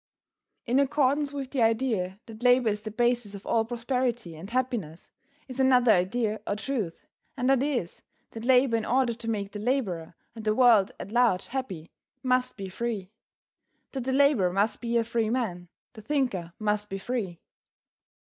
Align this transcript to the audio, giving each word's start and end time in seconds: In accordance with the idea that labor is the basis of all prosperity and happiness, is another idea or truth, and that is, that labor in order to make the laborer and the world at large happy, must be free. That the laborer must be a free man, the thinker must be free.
In 0.65 0.79
accordance 0.79 1.31
with 1.31 1.51
the 1.51 1.61
idea 1.61 2.19
that 2.25 2.41
labor 2.41 2.69
is 2.69 2.81
the 2.81 2.89
basis 2.89 3.35
of 3.35 3.45
all 3.45 3.63
prosperity 3.65 4.35
and 4.35 4.49
happiness, 4.49 5.11
is 5.47 5.59
another 5.59 5.91
idea 5.91 6.41
or 6.47 6.55
truth, 6.55 7.05
and 7.37 7.47
that 7.47 7.61
is, 7.61 8.01
that 8.31 8.43
labor 8.43 8.75
in 8.75 8.83
order 8.83 9.13
to 9.13 9.29
make 9.29 9.51
the 9.51 9.59
laborer 9.59 10.15
and 10.33 10.43
the 10.43 10.55
world 10.55 10.91
at 10.99 11.11
large 11.11 11.49
happy, 11.49 11.91
must 12.23 12.57
be 12.57 12.67
free. 12.67 13.11
That 13.91 14.05
the 14.05 14.11
laborer 14.11 14.51
must 14.51 14.81
be 14.81 14.97
a 14.97 15.03
free 15.03 15.29
man, 15.29 15.67
the 15.93 16.01
thinker 16.01 16.53
must 16.57 16.89
be 16.89 16.97
free. 16.97 17.39